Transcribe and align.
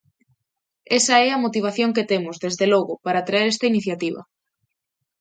Esa 0.99 1.15
é 1.27 1.29
a 1.31 1.41
motivación 1.45 1.95
que 1.95 2.07
temos, 2.11 2.35
desde 2.45 2.65
logo, 2.73 2.93
para 3.05 3.25
traer 3.27 3.47
esta 3.49 3.69
iniciativa. 3.71 4.21